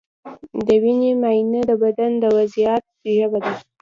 [0.65, 2.83] د وینې معاینه د بدن د وضعیت
[3.15, 3.53] ژبه ده.